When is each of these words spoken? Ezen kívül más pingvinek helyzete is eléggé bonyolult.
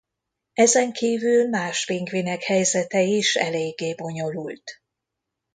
Ezen 0.53 0.91
kívül 0.91 1.49
más 1.49 1.85
pingvinek 1.85 2.41
helyzete 2.43 3.01
is 3.01 3.35
eléggé 3.35 3.93
bonyolult. 3.93 4.81